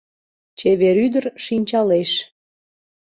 Чевер 0.57 0.95
ӱдыр 1.05 1.25
шинчалеш. 1.43 2.11